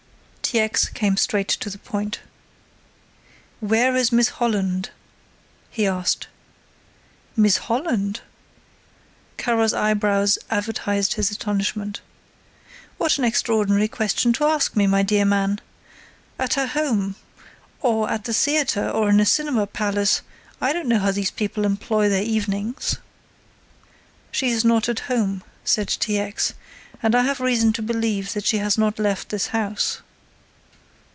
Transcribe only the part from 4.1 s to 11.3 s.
Miss Holland!" he asked. "Miss Holland?" Kara's eyebrows advertised